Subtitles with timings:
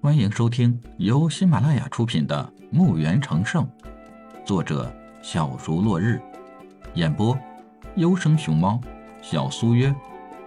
[0.00, 3.66] 欢迎收听由喜马拉雅出品的《墓园成圣》，
[4.46, 4.94] 作者
[5.24, 6.22] 小竹落日，
[6.94, 7.36] 演播
[7.96, 8.80] 优生熊猫、
[9.20, 9.92] 小苏约、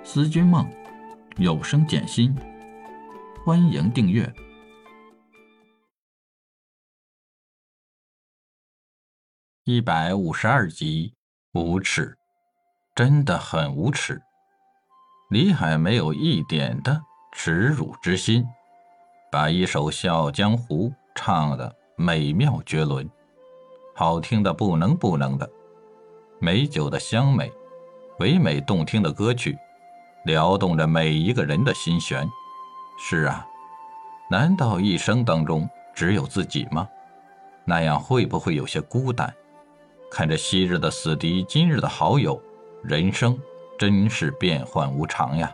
[0.05, 0.65] 思君梦、
[1.35, 2.33] 有声简心。
[3.45, 4.33] 欢迎订阅
[9.65, 11.13] 一百五十二集。
[11.51, 12.17] 无耻，
[12.95, 14.21] 真的很无耻。
[15.29, 17.01] 李海没有一点的
[17.33, 18.45] 耻辱之心，
[19.31, 23.09] 把一首《笑傲江湖》唱得美妙绝伦，
[23.95, 25.49] 好听的不能不能的。
[26.39, 27.49] 美酒的香美，
[28.19, 29.57] 唯美动听的歌曲，
[30.25, 32.29] 撩动着每一个人的心弦。
[32.99, 33.47] 是啊，
[34.29, 36.85] 难道一生当中只有自己吗？
[37.63, 39.33] 那样会不会有些孤单？
[40.11, 42.37] 看着昔日的死敌，今日的好友，
[42.83, 43.39] 人生。
[43.79, 45.51] 真是变幻无常呀！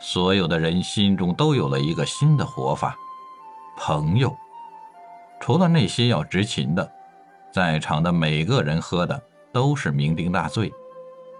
[0.00, 2.96] 所有的人心中都有了一个新的活法，
[3.76, 4.34] 朋友。
[5.40, 6.92] 除了那些要执勤的，
[7.52, 9.20] 在场的每个人喝的
[9.52, 10.72] 都是酩酊大醉，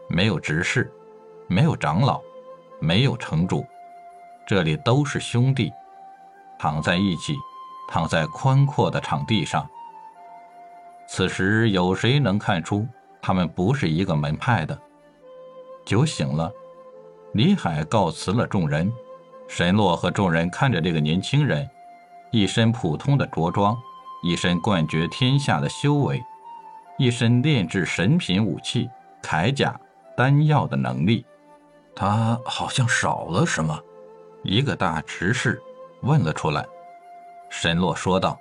[0.08, 0.92] 没有执事，
[1.46, 2.20] 没有长老，
[2.80, 3.66] 没有城主，
[4.46, 5.72] 这里都是兄弟，
[6.58, 7.34] 躺在一起，
[7.88, 9.68] 躺在宽阔的场地上。
[11.06, 12.86] 此时有谁能看出
[13.22, 14.78] 他们不是一个门派的？
[15.84, 16.52] 酒醒了，
[17.32, 18.92] 李海告辞了众人。
[19.46, 21.68] 沈洛和众人看着这个年轻人，
[22.30, 23.76] 一身普通的着装，
[24.22, 26.22] 一身冠绝天下的修为，
[26.98, 28.90] 一身炼制神品武器、
[29.22, 29.78] 铠甲、
[30.14, 31.24] 丹药的能力，
[31.96, 33.78] 他好像少了什么。
[34.42, 35.60] 一个大执事
[36.02, 36.66] 问了出来。
[37.48, 38.38] 沈洛说道：“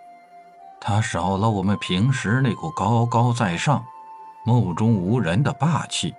[0.82, 3.82] 他少了我们平时那股高高在上、
[4.46, 6.14] 目中无人的霸气。”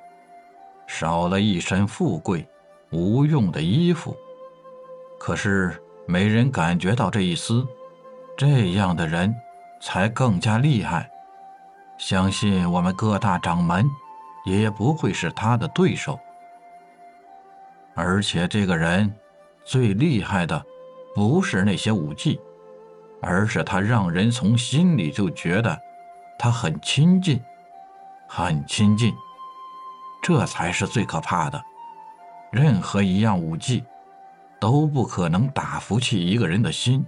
[0.88, 2.48] 少了一身富贵、
[2.91, 4.17] 无用的衣服，
[5.19, 7.67] 可是没人感觉到这一丝。
[8.36, 9.34] 这样的人
[9.81, 11.11] 才更加厉害。
[11.98, 13.84] 相信我们各大掌门
[14.44, 16.19] 也不会是他的对手。
[17.94, 19.12] 而且这个人
[19.65, 20.65] 最厉害的，
[21.16, 22.41] 不是那些武技，
[23.20, 25.76] 而是他让人从心里就觉得
[26.38, 27.43] 他很亲近，
[28.28, 29.12] 很亲近。
[30.22, 31.60] 这才是最可怕的。
[32.50, 33.84] 任何一样武技
[34.59, 37.04] 都不可能打服气一个人的心，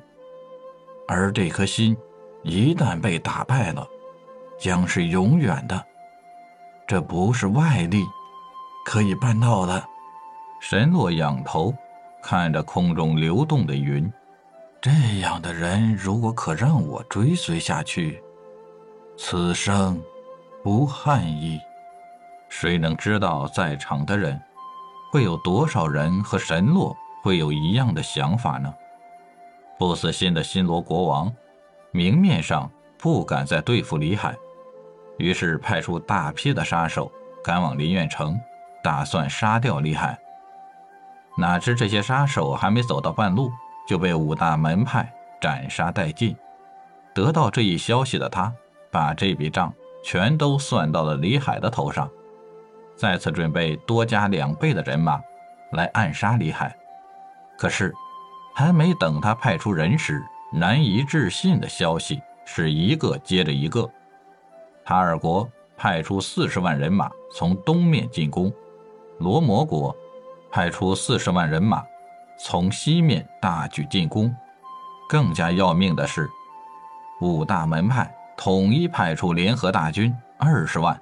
[1.08, 1.96] 而这颗心
[2.42, 3.86] 一旦被打败了，
[4.58, 5.84] 将是永远的。
[6.86, 8.02] 这不是外力
[8.84, 9.84] 可以办到的。
[10.60, 11.74] 神洛仰头
[12.22, 14.12] 看着空中流动的云，
[14.80, 14.90] 这
[15.20, 18.22] 样的人如果可让我追随下去，
[19.16, 20.02] 此生
[20.62, 21.58] 不憾矣。
[22.48, 24.38] 谁能知道在场的人
[25.10, 28.72] 会有多少人和神洛会有一样的想法呢？
[29.76, 31.32] 不死心的新罗国王
[31.90, 34.36] 明面上不敢再对付李海，
[35.18, 37.10] 于是派出大批的杀手
[37.42, 38.38] 赶往林苑城，
[38.84, 40.16] 打算杀掉李海。
[41.36, 43.50] 哪知这些杀手还没走到半路，
[43.88, 46.36] 就被五大门派斩杀殆尽。
[47.12, 48.52] 得到这一消息的他，
[48.92, 52.08] 把这笔账全都算到了李海的头上。
[53.00, 55.18] 再次准备多加两倍的人马
[55.70, 56.76] 来暗杀李海，
[57.56, 57.94] 可是
[58.54, 60.22] 还没等他派出人时，
[60.52, 63.88] 难以置信的消息是一个接着一个。
[64.84, 68.52] 塔尔国派出四十万人马从东面进攻，
[69.16, 69.96] 罗摩国
[70.50, 71.82] 派出四十万人马
[72.38, 74.30] 从西面大举进攻。
[75.08, 76.28] 更加要命的是，
[77.22, 81.00] 五大门派统一派出联合大军二十万，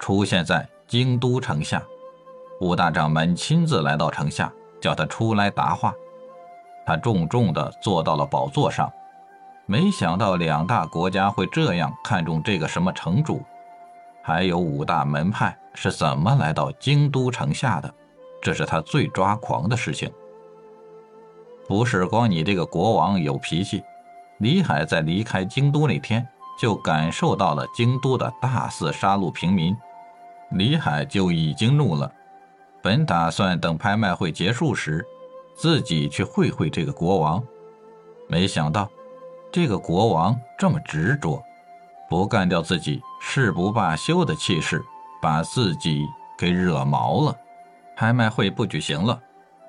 [0.00, 0.68] 出现在。
[0.88, 1.82] 京都城下，
[2.60, 5.92] 五大掌门亲自来到城下，叫他出来答话。
[6.86, 8.90] 他重重地坐到了宝座上。
[9.66, 13.42] 没想到两大国家会这样看重这个什么城主，
[14.22, 17.92] 还有五大门派是怎么来到京都城下的，
[18.40, 20.08] 这是他最抓狂的事情。
[21.66, 23.82] 不是光你这个国王有脾气，
[24.38, 26.24] 李海在离开京都那天
[26.60, 29.76] 就感受到了京都的大肆杀戮平民。
[30.50, 32.10] 李海就已经怒了，
[32.82, 35.04] 本打算等拍卖会结束时，
[35.54, 37.42] 自己去会会这个国王，
[38.28, 38.88] 没想到
[39.50, 41.42] 这个国王这么执着，
[42.08, 44.82] 不干掉自己誓不罢休的气势，
[45.20, 46.04] 把自己
[46.38, 47.36] 给惹毛了。
[47.96, 49.20] 拍卖会不举行了，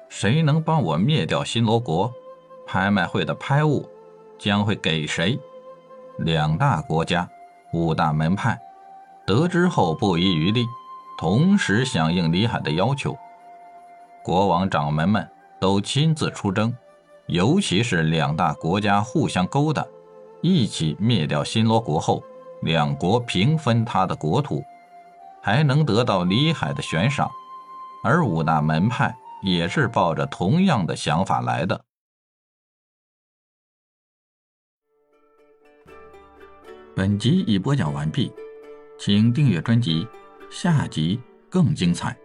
[0.09, 2.12] 谁能帮我灭掉新罗国？
[2.65, 3.89] 拍卖会的拍物
[4.38, 5.39] 将会给谁？
[6.19, 7.27] 两大国家，
[7.71, 8.59] 五大门派。
[9.27, 10.65] 得知后不遗余力，
[11.18, 13.13] 同时响应李海的要求。
[14.24, 15.29] 国王掌门们
[15.59, 16.74] 都亲自出征，
[17.25, 19.85] 尤其是两大国家互相勾搭，
[20.41, 22.24] 一起灭掉新罗国后，
[22.62, 24.63] 两国平分他的国土，
[25.41, 27.30] 还能得到李海的悬赏。
[28.06, 31.83] 而五大门派也是抱着同样的想法来的。
[36.95, 38.31] 本集已播讲完毕，
[38.97, 40.07] 请订阅专辑，
[40.49, 42.17] 下集更精彩。